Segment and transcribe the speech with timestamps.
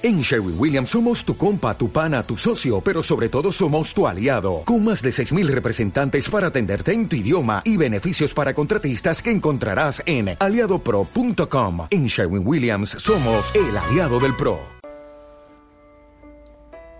[0.00, 4.06] En Sherwin Williams somos tu compa, tu pana, tu socio, pero sobre todo somos tu
[4.06, 9.20] aliado, con más de 6.000 representantes para atenderte en tu idioma y beneficios para contratistas
[9.20, 11.88] que encontrarás en aliadopro.com.
[11.90, 14.60] En Sherwin Williams somos el aliado del PRO.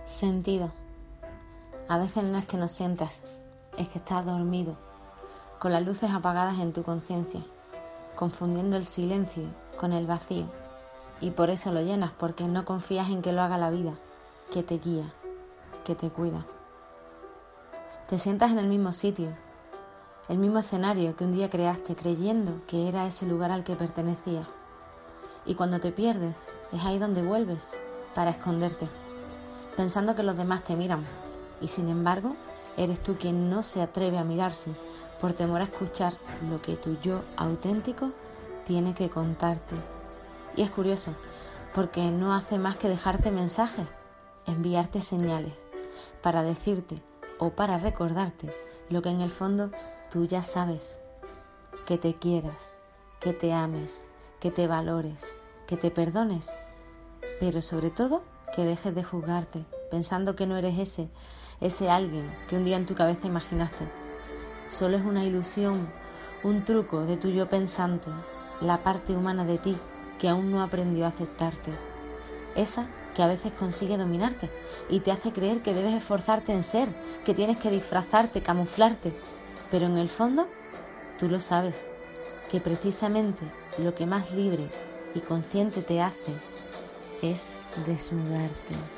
[0.05, 0.73] Sentido.
[1.89, 3.23] A veces no es que no sientas,
[3.79, 4.77] es que estás dormido,
[5.61, 7.45] con las luces apagadas en tu conciencia,
[8.17, 9.45] confundiendo el silencio
[9.79, 10.49] con el vacío
[11.21, 13.95] y por eso lo llenas, porque no confías en que lo haga la vida,
[14.53, 15.12] que te guía,
[15.84, 16.45] que te cuida.
[18.09, 19.28] Te sientas en el mismo sitio,
[20.28, 24.47] el mismo escenario que un día creaste creyendo que era ese lugar al que pertenecías.
[25.45, 27.77] Y cuando te pierdes, es ahí donde vuelves
[28.14, 28.89] para esconderte,
[29.77, 31.05] pensando que los demás te miran.
[31.61, 32.34] Y sin embargo,
[32.77, 34.70] eres tú quien no se atreve a mirarse
[35.20, 36.14] por temor a escuchar
[36.50, 38.11] lo que tu yo auténtico
[38.66, 39.98] tiene que contarte.
[40.59, 41.15] Y es curioso,
[41.73, 43.87] porque no hace más que dejarte mensajes,
[44.45, 45.53] enviarte señales,
[46.21, 47.00] para decirte
[47.39, 48.53] o para recordarte
[48.91, 49.70] lo que en el fondo
[50.11, 50.98] tú ya sabes,
[51.87, 52.75] que te quieras,
[53.20, 54.09] que te ames,
[54.41, 55.28] que te valores,
[55.69, 56.53] que te perdones,
[57.39, 58.25] pero sobre todo
[58.56, 61.09] que dejes de juzgarte, pensando que no eres ese,
[61.61, 63.84] ese alguien que un día en tu cabeza imaginaste.
[64.69, 65.89] Solo es una ilusión,
[66.43, 68.11] un truco de tu yo pensante,
[68.61, 69.77] la parte humana de ti
[70.19, 71.70] que aún no aprendió a aceptarte.
[72.56, 74.48] Esa que a veces consigue dominarte
[74.88, 76.88] y te hace creer que debes esforzarte en ser,
[77.25, 79.12] que tienes que disfrazarte, camuflarte.
[79.70, 80.47] Pero en el fondo,
[81.19, 81.75] tú lo sabes,
[82.50, 83.44] que precisamente
[83.78, 84.66] lo que más libre
[85.14, 86.32] y consciente te hace
[87.22, 88.97] es desnudarte.